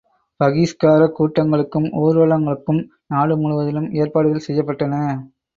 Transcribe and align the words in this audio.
பகிஷ்காரக் 0.39 1.13
கூட்டங்களுக்கும் 1.17 1.85
ஊர்வலங்களுக்கும் 2.01 2.81
நாடு 3.07 3.37
முழுவதிலும் 3.37 3.89
ஏற்பாடுகள் 4.01 4.47
செய்யப்பட்டன. 4.47 4.95